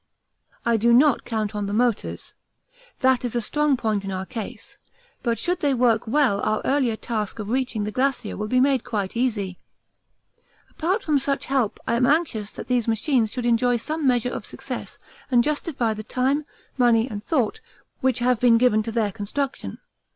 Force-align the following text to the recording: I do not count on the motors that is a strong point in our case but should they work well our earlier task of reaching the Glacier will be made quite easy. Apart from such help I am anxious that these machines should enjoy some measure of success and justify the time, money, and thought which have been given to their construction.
I 0.65 0.77
do 0.77 0.93
not 0.93 1.25
count 1.25 1.53
on 1.53 1.67
the 1.67 1.73
motors 1.75 2.33
that 3.01 3.23
is 3.23 3.35
a 3.35 3.39
strong 3.41 3.77
point 3.77 4.03
in 4.03 4.11
our 4.11 4.25
case 4.25 4.79
but 5.21 5.37
should 5.37 5.59
they 5.59 5.75
work 5.75 6.07
well 6.07 6.41
our 6.41 6.59
earlier 6.65 6.95
task 6.95 7.37
of 7.37 7.49
reaching 7.51 7.83
the 7.83 7.91
Glacier 7.91 8.35
will 8.35 8.47
be 8.47 8.59
made 8.59 8.83
quite 8.83 9.15
easy. 9.15 9.59
Apart 10.71 11.03
from 11.03 11.19
such 11.19 11.45
help 11.45 11.79
I 11.85 11.93
am 11.93 12.07
anxious 12.07 12.49
that 12.49 12.65
these 12.65 12.87
machines 12.87 13.31
should 13.31 13.45
enjoy 13.45 13.77
some 13.77 14.07
measure 14.07 14.31
of 14.31 14.43
success 14.43 14.97
and 15.29 15.43
justify 15.43 15.93
the 15.93 16.01
time, 16.01 16.45
money, 16.79 17.07
and 17.07 17.23
thought 17.23 17.61
which 17.99 18.17
have 18.17 18.39
been 18.39 18.57
given 18.57 18.81
to 18.81 18.91
their 18.91 19.11
construction. 19.11 19.77